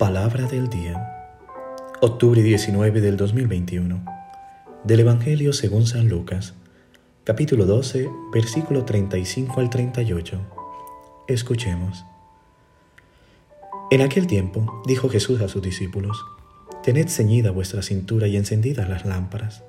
Palabra 0.00 0.46
del 0.46 0.70
día. 0.70 1.28
Octubre 2.00 2.42
19 2.42 3.02
del 3.02 3.18
2021. 3.18 4.02
Del 4.82 5.00
Evangelio 5.00 5.52
según 5.52 5.86
San 5.86 6.08
Lucas. 6.08 6.54
Capítulo 7.22 7.66
12, 7.66 8.08
versículo 8.32 8.86
35 8.86 9.60
al 9.60 9.68
38. 9.68 10.40
Escuchemos. 11.28 12.06
En 13.90 14.00
aquel 14.00 14.26
tiempo 14.26 14.80
dijo 14.86 15.10
Jesús 15.10 15.42
a 15.42 15.48
sus 15.48 15.60
discípulos, 15.60 16.24
Tened 16.82 17.08
ceñida 17.08 17.50
vuestra 17.50 17.82
cintura 17.82 18.26
y 18.26 18.38
encendidas 18.38 18.88
las 18.88 19.04
lámparas. 19.04 19.64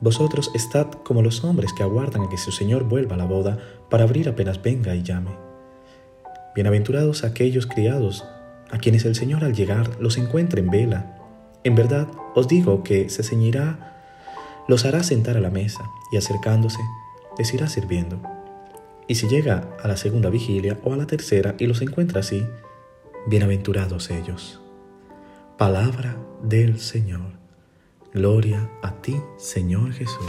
Vosotros 0.00 0.50
estad 0.56 0.88
como 1.04 1.22
los 1.22 1.44
hombres 1.44 1.72
que 1.72 1.84
aguardan 1.84 2.22
a 2.22 2.28
que 2.28 2.36
su 2.36 2.50
Señor 2.50 2.82
vuelva 2.82 3.14
a 3.14 3.18
la 3.18 3.26
boda 3.26 3.60
para 3.90 4.02
abrir 4.02 4.28
apenas 4.28 4.60
venga 4.60 4.96
y 4.96 5.04
llame. 5.04 5.30
Bienaventurados 6.56 7.22
aquellos 7.22 7.68
criados 7.68 8.24
a 8.70 8.78
quienes 8.78 9.04
el 9.04 9.14
Señor 9.14 9.44
al 9.44 9.54
llegar 9.54 9.90
los 10.00 10.18
encuentre 10.18 10.60
en 10.60 10.70
vela. 10.70 11.18
En 11.64 11.74
verdad 11.74 12.08
os 12.34 12.48
digo 12.48 12.82
que 12.82 13.08
se 13.08 13.22
ceñirá, 13.22 13.96
los 14.68 14.84
hará 14.84 15.02
sentar 15.02 15.36
a 15.36 15.40
la 15.40 15.50
mesa 15.50 15.84
y 16.12 16.16
acercándose 16.16 16.80
les 17.38 17.52
irá 17.54 17.68
sirviendo. 17.68 18.20
Y 19.08 19.16
si 19.16 19.28
llega 19.28 19.68
a 19.82 19.88
la 19.88 19.96
segunda 19.96 20.30
vigilia 20.30 20.78
o 20.82 20.92
a 20.92 20.96
la 20.96 21.06
tercera 21.06 21.54
y 21.58 21.66
los 21.66 21.80
encuentra 21.82 22.20
así, 22.20 22.44
bienaventurados 23.26 24.10
ellos. 24.10 24.60
Palabra 25.56 26.16
del 26.42 26.80
Señor. 26.80 27.36
Gloria 28.12 28.70
a 28.82 29.00
ti, 29.02 29.16
Señor 29.36 29.92
Jesús. 29.92 30.26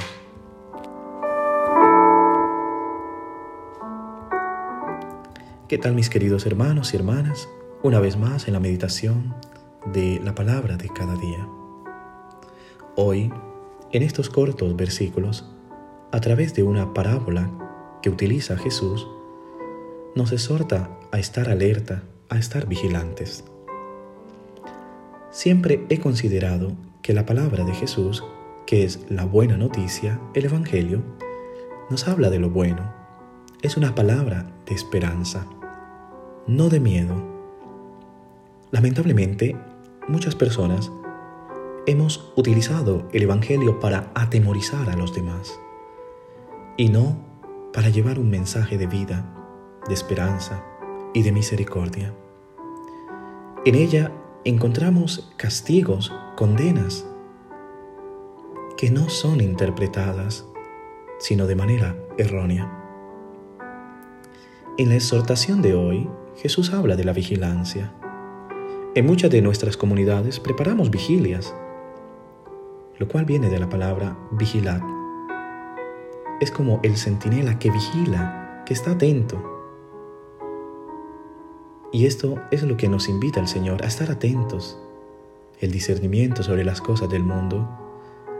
¿Qué 5.67 5.77
tal 5.77 5.95
mis 5.95 6.09
queridos 6.09 6.45
hermanos 6.45 6.93
y 6.93 6.97
hermanas? 6.97 7.49
Una 7.83 7.99
vez 7.99 8.17
más 8.17 8.47
en 8.47 8.53
la 8.53 8.59
meditación 8.59 9.35
de 9.93 10.19
la 10.23 10.33
palabra 10.33 10.77
de 10.77 10.89
cada 10.89 11.15
día. 11.15 11.47
Hoy, 12.95 13.31
en 13.91 14.03
estos 14.03 14.29
cortos 14.29 14.75
versículos, 14.75 15.47
a 16.11 16.19
través 16.19 16.55
de 16.55 16.63
una 16.63 16.93
parábola 16.93 17.49
que 18.01 18.09
utiliza 18.09 18.57
Jesús, 18.57 19.07
nos 20.15 20.31
exhorta 20.31 20.89
a 21.11 21.19
estar 21.19 21.49
alerta, 21.49 22.03
a 22.29 22.39
estar 22.39 22.67
vigilantes. 22.67 23.43
Siempre 25.29 25.85
he 25.89 25.99
considerado 25.99 26.71
que 27.03 27.13
la 27.13 27.27
palabra 27.27 27.63
de 27.63 27.73
Jesús, 27.73 28.23
que 28.65 28.85
es 28.85 29.05
la 29.09 29.25
buena 29.25 29.55
noticia, 29.55 30.19
el 30.33 30.45
Evangelio, 30.45 31.03
nos 31.91 32.07
habla 32.07 32.31
de 32.31 32.39
lo 32.39 32.49
bueno. 32.49 32.91
Es 33.61 33.77
una 33.77 33.93
palabra 33.93 34.51
de 34.65 34.73
esperanza, 34.73 35.45
no 36.47 36.69
de 36.69 36.79
miedo 36.79 37.36
Lamentablemente, 38.69 39.55
muchas 40.09 40.35
personas 40.35 40.91
hemos 41.85 42.33
utilizado 42.35 43.07
el 43.13 43.23
Evangelio 43.23 43.79
para 43.79 44.11
atemorizar 44.13 44.89
a 44.89 44.97
los 44.97 45.15
demás 45.15 45.57
y 46.75 46.89
no 46.89 47.17
para 47.71 47.87
llevar 47.89 48.19
un 48.19 48.29
mensaje 48.29 48.77
de 48.77 48.85
vida, 48.85 49.33
de 49.87 49.93
esperanza 49.93 50.65
y 51.13 51.23
de 51.23 51.31
misericordia. 51.31 52.13
En 53.63 53.75
ella 53.75 54.11
encontramos 54.43 55.31
castigos, 55.37 56.13
condenas, 56.35 57.05
que 58.75 58.91
no 58.91 59.09
son 59.09 59.39
interpretadas, 59.39 60.45
sino 61.19 61.47
de 61.47 61.55
manera 61.55 61.95
errónea. 62.17 62.69
En 64.77 64.89
la 64.89 64.95
exhortación 64.95 65.61
de 65.61 65.73
hoy, 65.73 66.09
Jesús 66.35 66.73
habla 66.73 66.97
de 66.97 67.05
la 67.05 67.13
vigilancia 67.13 67.93
en 68.97 69.05
muchas 69.05 69.29
de 69.29 69.43
nuestras 69.43 69.77
comunidades 69.77 70.39
preparamos 70.39 70.89
vigilias, 70.89 71.53
lo 72.97 73.07
cual 73.07 73.25
viene 73.25 73.47
de 73.47 73.59
la 73.59 73.69
palabra 73.69 74.17
vigilar. 74.31 74.81
Es 76.41 76.49
como 76.49 76.79
el 76.81 76.97
centinela 76.97 77.59
que 77.59 77.69
vigila, 77.69 78.63
que 78.65 78.73
está 78.73 78.93
atento. 78.93 79.39
Y 81.93 82.07
esto 82.07 82.41
es 82.49 82.63
lo 82.63 82.75
que 82.75 82.89
nos 82.89 83.07
invita 83.07 83.39
el 83.39 83.47
Señor 83.47 83.83
a 83.83 83.87
estar 83.87 84.09
atentos, 84.09 84.79
el 85.59 85.71
discernimiento 85.71 86.41
sobre 86.41 86.65
las 86.65 86.81
cosas 86.81 87.07
del 87.07 87.21
mundo 87.23 87.69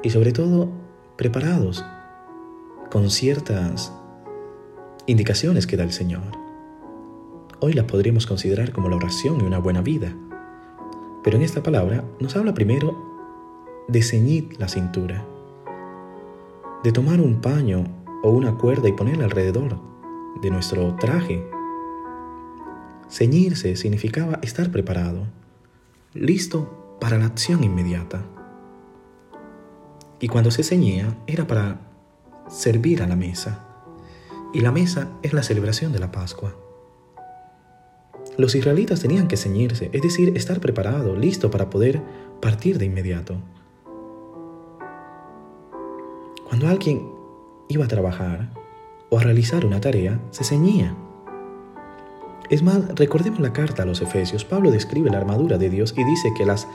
y 0.01 0.09
sobre 0.09 0.31
todo 0.31 0.69
preparados 1.17 1.85
con 2.89 3.11
ciertas 3.11 3.93
indicaciones 5.05 5.67
que 5.67 5.77
da 5.77 5.83
el 5.83 5.93
Señor. 5.93 6.31
Hoy 7.59 7.73
las 7.73 7.85
podríamos 7.85 8.25
considerar 8.25 8.71
como 8.71 8.89
la 8.89 8.95
oración 8.95 9.39
y 9.41 9.43
una 9.43 9.59
buena 9.59 9.81
vida. 9.81 10.15
Pero 11.23 11.37
en 11.37 11.43
esta 11.43 11.63
palabra 11.63 12.03
nos 12.19 12.35
habla 12.35 12.53
primero 12.53 12.95
de 13.87 14.01
ceñir 14.01 14.59
la 14.59 14.67
cintura, 14.67 15.25
de 16.83 16.91
tomar 16.91 17.21
un 17.21 17.41
paño 17.41 17.85
o 18.23 18.29
una 18.29 18.57
cuerda 18.57 18.89
y 18.89 18.93
ponerla 18.93 19.25
alrededor 19.25 19.79
de 20.41 20.49
nuestro 20.49 20.95
traje. 20.95 21.45
Ceñirse 23.09 23.75
significaba 23.75 24.39
estar 24.41 24.71
preparado, 24.71 25.25
listo 26.13 26.97
para 26.99 27.17
la 27.17 27.25
acción 27.25 27.63
inmediata. 27.63 28.21
Y 30.19 30.27
cuando 30.27 30.51
se 30.51 30.63
ceñía 30.63 31.17
era 31.27 31.47
para 31.47 31.79
servir 32.49 33.03
a 33.03 33.07
la 33.07 33.15
mesa. 33.15 33.63
Y 34.53 34.61
la 34.61 34.71
mesa 34.71 35.09
es 35.21 35.33
la 35.33 35.43
celebración 35.43 35.91
de 35.91 35.99
la 35.99 36.11
Pascua. 36.11 36.55
Los 38.37 38.53
israelitas 38.53 38.99
tenían 38.99 39.27
que 39.27 39.35
ceñirse, 39.35 39.89
es 39.93 40.01
decir, 40.03 40.37
estar 40.37 40.59
preparado, 40.59 41.15
listo 41.15 41.49
para 41.49 41.71
poder 41.71 42.03
partir 42.39 42.77
de 42.77 42.85
inmediato. 42.85 43.37
Cuando 46.47 46.67
alguien 46.67 47.09
iba 47.67 47.85
a 47.85 47.87
trabajar 47.87 48.51
o 49.09 49.17
a 49.17 49.23
realizar 49.23 49.65
una 49.65 49.81
tarea, 49.81 50.19
se 50.29 50.43
ceñía. 50.43 50.95
Es 52.51 52.61
más, 52.61 52.95
recordemos 52.95 53.39
la 53.39 53.53
carta 53.53 53.81
a 53.81 53.85
los 53.87 54.01
Efesios. 54.01 54.45
Pablo 54.45 54.69
describe 54.69 55.09
la 55.09 55.17
armadura 55.17 55.57
de 55.57 55.71
Dios 55.71 55.95
y 55.97 56.03
dice 56.03 56.31
que 56.37 56.45
las 56.45 56.67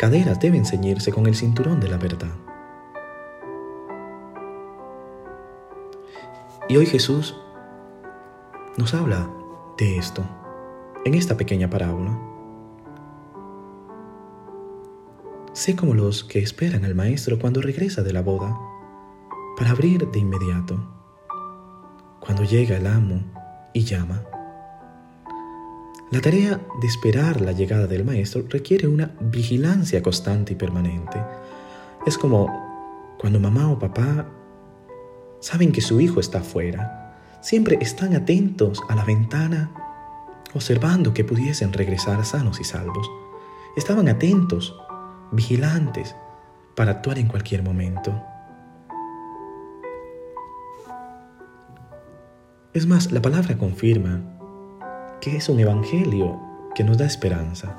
caderas 0.00 0.40
deben 0.40 0.66
ceñirse 0.66 1.12
con 1.12 1.26
el 1.26 1.36
cinturón 1.36 1.78
de 1.78 1.88
la 1.88 1.96
verdad. 1.96 2.32
Y 6.68 6.76
hoy 6.76 6.86
Jesús 6.86 7.36
nos 8.76 8.94
habla 8.94 9.30
de 9.78 9.96
esto 9.96 10.24
en 11.04 11.14
esta 11.14 11.36
pequeña 11.36 11.68
parábola. 11.68 12.18
Sé 15.52 15.76
como 15.76 15.94
los 15.94 16.24
que 16.24 16.40
esperan 16.40 16.84
al 16.84 16.94
maestro 16.94 17.38
cuando 17.38 17.60
regresa 17.60 18.02
de 18.02 18.12
la 18.12 18.22
boda, 18.22 18.58
para 19.56 19.70
abrir 19.70 20.10
de 20.10 20.18
inmediato, 20.18 20.84
cuando 22.20 22.42
llega 22.42 22.76
el 22.76 22.86
amo 22.86 23.22
y 23.72 23.84
llama. 23.84 24.24
La 26.10 26.20
tarea 26.20 26.60
de 26.80 26.86
esperar 26.86 27.40
la 27.40 27.52
llegada 27.52 27.86
del 27.86 28.04
maestro 28.04 28.44
requiere 28.48 28.88
una 28.88 29.14
vigilancia 29.20 30.02
constante 30.02 30.54
y 30.54 30.56
permanente. 30.56 31.22
Es 32.06 32.18
como 32.18 32.48
cuando 33.18 33.40
mamá 33.40 33.70
o 33.70 33.78
papá 33.78 34.26
saben 35.40 35.72
que 35.72 35.80
su 35.80 36.00
hijo 36.00 36.20
está 36.20 36.38
afuera. 36.38 37.18
Siempre 37.42 37.78
están 37.80 38.14
atentos 38.14 38.82
a 38.88 38.94
la 38.94 39.04
ventana 39.04 39.83
observando 40.54 41.12
que 41.12 41.24
pudiesen 41.24 41.72
regresar 41.72 42.24
sanos 42.24 42.60
y 42.60 42.64
salvos. 42.64 43.10
Estaban 43.76 44.08
atentos, 44.08 44.74
vigilantes, 45.32 46.14
para 46.74 46.92
actuar 46.92 47.18
en 47.18 47.28
cualquier 47.28 47.62
momento. 47.62 48.12
Es 52.72 52.86
más, 52.86 53.12
la 53.12 53.22
palabra 53.22 53.56
confirma 53.56 54.20
que 55.20 55.36
es 55.36 55.48
un 55.48 55.60
evangelio 55.60 56.40
que 56.74 56.82
nos 56.82 56.98
da 56.98 57.06
esperanza. 57.06 57.76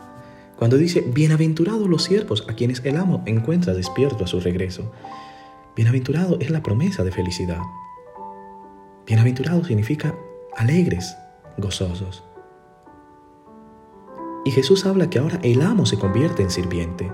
Cuando 0.57 0.77
dice, 0.77 1.01
bienaventurados 1.01 1.89
los 1.89 2.03
siervos 2.03 2.45
a 2.49 2.53
quienes 2.53 2.81
el 2.85 2.95
amo 2.95 3.21
encuentra 3.25 3.73
despierto 3.73 4.23
a 4.23 4.27
su 4.27 4.39
regreso. 4.39 4.91
Bienaventurado 5.75 6.37
es 6.39 6.49
la 6.49 6.63
promesa 6.63 7.03
de 7.03 7.11
felicidad. 7.11 7.61
Bienaventurado 9.05 9.65
significa 9.65 10.15
alegres, 10.55 11.17
gozosos. 11.57 12.23
Y 14.45 14.51
Jesús 14.51 14.85
habla 14.85 15.09
que 15.09 15.17
ahora 15.17 15.39
el 15.41 15.61
amo 15.63 15.87
se 15.87 15.97
convierte 15.97 16.43
en 16.43 16.51
sirviente. 16.51 17.11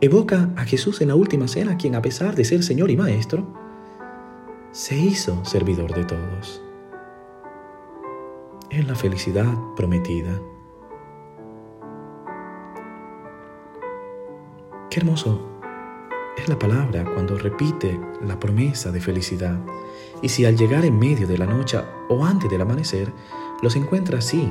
Evoca 0.00 0.48
a 0.56 0.64
Jesús 0.64 1.02
en 1.02 1.08
la 1.08 1.14
última 1.14 1.46
cena, 1.46 1.76
quien 1.76 1.94
a 1.94 2.02
pesar 2.02 2.34
de 2.34 2.46
ser 2.46 2.64
Señor 2.64 2.90
y 2.90 2.96
Maestro, 2.96 3.46
se 4.72 4.96
hizo 4.96 5.44
servidor 5.44 5.94
de 5.94 6.04
todos. 6.04 6.62
Es 8.70 8.86
la 8.86 8.94
felicidad 8.94 9.52
prometida. 9.76 10.40
Qué 14.88 15.00
hermoso 15.00 15.52
es 16.38 16.48
la 16.48 16.58
palabra 16.58 17.04
cuando 17.04 17.36
repite 17.36 18.00
la 18.22 18.40
promesa 18.40 18.90
de 18.90 19.00
felicidad. 19.00 19.58
Y 20.22 20.30
si 20.30 20.46
al 20.46 20.56
llegar 20.56 20.86
en 20.86 20.98
medio 20.98 21.26
de 21.26 21.36
la 21.36 21.46
noche 21.46 21.78
o 22.08 22.24
antes 22.24 22.50
del 22.50 22.62
amanecer, 22.62 23.12
los 23.60 23.76
encuentra 23.76 24.18
así, 24.18 24.50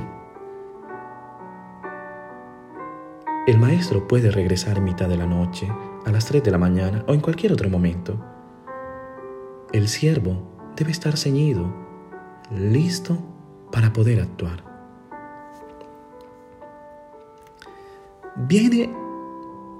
El 3.47 3.57
maestro 3.57 4.07
puede 4.07 4.29
regresar 4.29 4.77
en 4.77 4.83
mitad 4.83 5.09
de 5.09 5.17
la 5.17 5.25
noche, 5.25 5.67
a 6.05 6.11
las 6.11 6.25
3 6.25 6.43
de 6.43 6.51
la 6.51 6.59
mañana 6.59 7.03
o 7.07 7.13
en 7.15 7.21
cualquier 7.21 7.51
otro 7.51 7.69
momento. 7.71 8.23
El 9.73 9.87
siervo 9.87 10.71
debe 10.75 10.91
estar 10.91 11.17
ceñido, 11.17 11.73
listo 12.51 13.17
para 13.71 13.91
poder 13.93 14.21
actuar. 14.21 14.63
Viene, 18.47 18.93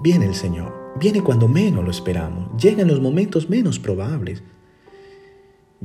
viene 0.02 0.26
el 0.26 0.34
Señor, 0.34 0.96
viene 1.00 1.22
cuando 1.22 1.48
menos 1.48 1.86
lo 1.86 1.92
esperamos, 1.92 2.50
llega 2.60 2.82
en 2.82 2.88
los 2.88 3.00
momentos 3.00 3.48
menos 3.48 3.78
probables, 3.78 4.42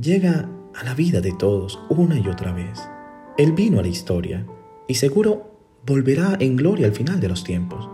llega 0.01 0.49
a 0.73 0.83
la 0.83 0.95
vida 0.95 1.21
de 1.21 1.33
todos 1.33 1.79
una 1.89 2.17
y 2.17 2.27
otra 2.27 2.51
vez. 2.53 2.89
Él 3.37 3.51
vino 3.51 3.77
a 3.79 3.83
la 3.83 3.87
historia 3.87 4.47
y 4.87 4.95
seguro 4.95 5.56
volverá 5.85 6.37
en 6.39 6.55
gloria 6.55 6.87
al 6.87 6.93
final 6.93 7.19
de 7.19 7.29
los 7.29 7.43
tiempos. 7.43 7.89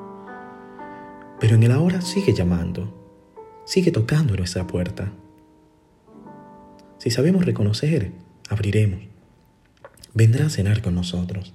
Pero 1.39 1.56
en 1.56 1.63
el 1.63 1.71
ahora 1.71 2.01
sigue 2.01 2.33
llamando, 2.33 2.94
sigue 3.65 3.91
tocando 3.91 4.35
nuestra 4.35 4.65
puerta. 4.65 5.12
Si 6.97 7.12
sabemos 7.12 7.45
reconocer, 7.45 8.12
abriremos. 8.50 9.01
Vendrá 10.13 10.45
a 10.45 10.50
cenar 10.50 10.81
con 10.81 10.95
nosotros. 10.95 11.53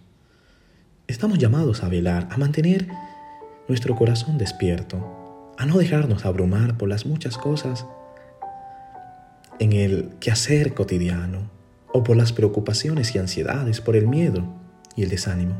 Estamos 1.06 1.38
llamados 1.38 1.82
a 1.82 1.88
velar, 1.88 2.28
a 2.30 2.36
mantener 2.36 2.88
nuestro 3.66 3.96
corazón 3.96 4.36
despierto, 4.36 5.54
a 5.56 5.64
no 5.64 5.78
dejarnos 5.78 6.24
abrumar 6.24 6.76
por 6.76 6.88
las 6.88 7.06
muchas 7.06 7.38
cosas 7.38 7.86
en 9.58 9.72
el 9.72 10.10
quehacer 10.20 10.74
cotidiano 10.74 11.50
o 11.92 12.04
por 12.04 12.16
las 12.16 12.32
preocupaciones 12.32 13.14
y 13.14 13.18
ansiedades, 13.18 13.80
por 13.80 13.96
el 13.96 14.06
miedo 14.06 14.44
y 14.96 15.02
el 15.02 15.08
desánimo. 15.08 15.54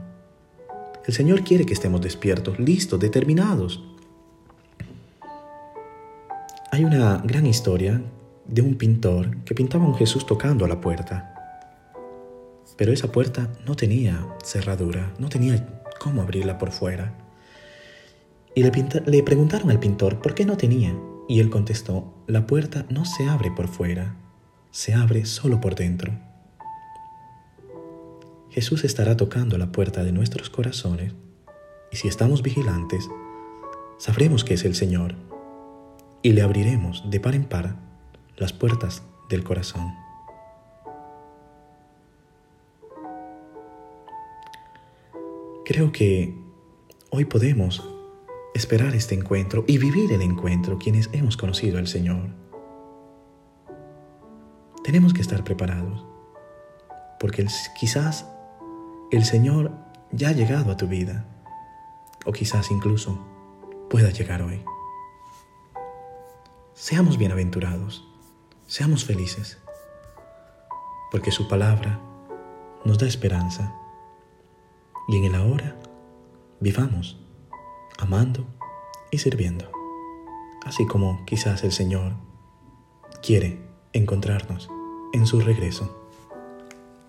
El 1.08 1.14
Señor 1.14 1.42
quiere 1.42 1.64
que 1.64 1.72
estemos 1.72 2.02
despiertos, 2.02 2.58
listos, 2.58 3.00
determinados. 3.00 3.82
Hay 6.70 6.84
una 6.84 7.22
gran 7.24 7.46
historia 7.46 8.02
de 8.46 8.60
un 8.60 8.74
pintor 8.74 9.42
que 9.44 9.54
pintaba 9.54 9.86
a 9.86 9.88
un 9.88 9.94
Jesús 9.94 10.26
tocando 10.26 10.66
a 10.66 10.68
la 10.68 10.82
puerta. 10.82 11.34
Pero 12.76 12.92
esa 12.92 13.10
puerta 13.10 13.50
no 13.66 13.74
tenía 13.74 14.22
cerradura, 14.44 15.14
no 15.18 15.30
tenía 15.30 15.80
cómo 15.98 16.20
abrirla 16.20 16.58
por 16.58 16.72
fuera. 16.72 17.14
Y 18.54 18.62
le, 18.62 18.70
le, 19.06 19.22
preguntaron 19.22 19.70
al 19.70 19.80
pintor 19.80 20.20
por 20.20 20.34
qué 20.34 20.44
no 20.44 20.58
tenía. 20.58 20.94
Y 21.26 21.40
él 21.40 21.48
contestó, 21.48 22.12
la 22.26 22.46
puerta 22.46 22.84
no 22.90 23.06
se 23.06 23.26
abre 23.26 23.50
por 23.50 23.68
fuera, 23.68 24.14
se 24.72 24.92
abre 24.92 25.24
solo 25.24 25.58
por 25.58 25.74
dentro. 25.74 26.27
Jesús 28.50 28.84
estará 28.84 29.16
tocando 29.16 29.58
la 29.58 29.72
puerta 29.72 30.04
de 30.04 30.12
nuestros 30.12 30.50
corazones 30.50 31.14
y 31.92 31.96
si 31.96 32.08
estamos 32.08 32.42
vigilantes, 32.42 33.08
sabremos 33.98 34.44
que 34.44 34.54
es 34.54 34.64
el 34.64 34.74
Señor 34.74 35.14
y 36.22 36.32
le 36.32 36.42
abriremos 36.42 37.08
de 37.10 37.20
par 37.20 37.34
en 37.34 37.44
par 37.44 37.76
las 38.36 38.52
puertas 38.52 39.02
del 39.28 39.44
corazón. 39.44 39.94
Creo 45.64 45.92
que 45.92 46.34
hoy 47.10 47.26
podemos 47.26 47.86
esperar 48.54 48.94
este 48.94 49.14
encuentro 49.14 49.64
y 49.66 49.76
vivir 49.76 50.10
el 50.12 50.22
encuentro 50.22 50.78
quienes 50.78 51.10
hemos 51.12 51.36
conocido 51.36 51.78
al 51.78 51.86
Señor. 51.86 52.30
Tenemos 54.82 55.12
que 55.12 55.20
estar 55.20 55.44
preparados, 55.44 56.06
porque 57.20 57.46
quizás 57.78 58.26
el 59.10 59.24
Señor 59.24 59.72
ya 60.12 60.28
ha 60.28 60.32
llegado 60.32 60.70
a 60.70 60.76
tu 60.76 60.86
vida, 60.86 61.24
o 62.26 62.32
quizás 62.32 62.70
incluso 62.70 63.18
pueda 63.88 64.10
llegar 64.10 64.42
hoy. 64.42 64.62
Seamos 66.74 67.16
bienaventurados, 67.16 68.06
seamos 68.66 69.04
felices, 69.04 69.58
porque 71.10 71.30
su 71.30 71.48
palabra 71.48 71.98
nos 72.84 72.98
da 72.98 73.06
esperanza 73.06 73.74
y 75.08 75.16
en 75.16 75.24
el 75.24 75.34
ahora 75.34 75.74
vivamos 76.60 77.18
amando 77.98 78.46
y 79.10 79.18
sirviendo, 79.18 79.70
así 80.66 80.86
como 80.86 81.24
quizás 81.24 81.64
el 81.64 81.72
Señor 81.72 82.12
quiere 83.22 83.58
encontrarnos 83.94 84.68
en 85.14 85.26
su 85.26 85.40
regreso. 85.40 85.96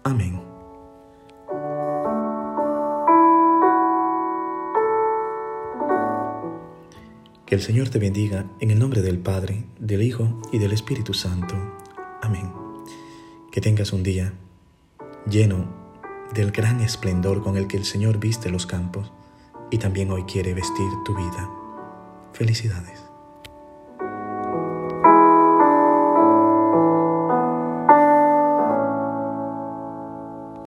Amén. 0.03 0.48
Que 7.49 7.55
el 7.55 7.61
Señor 7.61 7.89
te 7.89 7.97
bendiga 7.97 8.45
en 8.59 8.69
el 8.69 8.77
nombre 8.77 9.01
del 9.01 9.17
Padre, 9.17 9.63
del 9.79 10.03
Hijo 10.03 10.39
y 10.51 10.59
del 10.59 10.71
Espíritu 10.71 11.15
Santo. 11.15 11.55
Amén. 12.21 12.53
Que 13.51 13.59
tengas 13.59 13.91
un 13.91 14.03
día 14.03 14.33
lleno 15.27 15.65
del 16.35 16.51
gran 16.51 16.79
esplendor 16.79 17.41
con 17.41 17.57
el 17.57 17.65
que 17.65 17.77
el 17.77 17.85
Señor 17.85 18.19
viste 18.19 18.51
los 18.51 18.67
campos 18.67 19.11
y 19.71 19.79
también 19.79 20.11
hoy 20.11 20.25
quiere 20.25 20.53
vestir 20.53 20.91
tu 21.03 21.15
vida. 21.15 21.49
Felicidades. 22.33 23.08